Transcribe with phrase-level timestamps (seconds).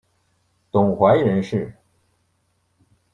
[0.71, 1.71] 董槐人士。